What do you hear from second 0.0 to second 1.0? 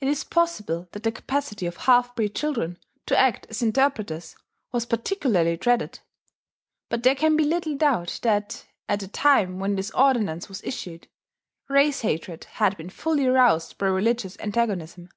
It is possible